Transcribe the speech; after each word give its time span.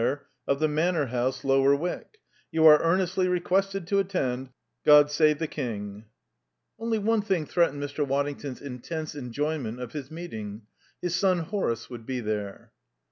OF 0.47 0.59
THE 0.59 0.67
MANOR 0.67 1.05
HOUSE, 1.09 1.43
LOWER 1.45 1.75
WYCK. 1.77 2.17
YOU 2.51 2.65
ARE 2.65 2.81
EARNESTLY 2.81 3.27
REQUESTED 3.27 3.85
TO 3.85 3.99
ATTEND. 3.99 4.49
GOD 4.83 5.11
SAVE 5.11 5.37
THE 5.37 5.47
KING! 5.47 6.05
Only 6.79 6.97
one 6.97 7.21
thing 7.21 7.45
threatened 7.45 7.83
Mr. 7.83 8.03
Waddington's 8.07 8.63
intense 8.63 9.13
enjoyment 9.13 9.79
of 9.79 9.91
his 9.93 10.09
meeting: 10.09 10.63
his 11.03 11.13
son 11.15 11.37
Horace 11.37 11.87
would 11.91 12.07
be 12.07 12.19
there. 12.19 12.71